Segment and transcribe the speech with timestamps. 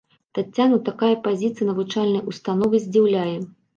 [0.37, 3.37] Таццяну такая пазіцыя навучальнай установы здзіўляе.